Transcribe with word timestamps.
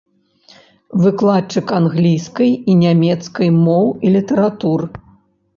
Выкладчык 1.03 1.67
англійскай 1.79 2.51
і 2.73 2.79
нямецкай 2.83 3.55
моў 3.65 3.85
і 4.09 4.15
літаратур. 4.15 4.79